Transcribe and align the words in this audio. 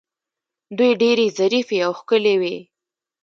دوی 0.77 0.91
ډیرې 1.01 1.25
ظریفې 1.37 1.77
او 1.85 1.91
ښکلې 1.99 2.35
وې 2.41 2.57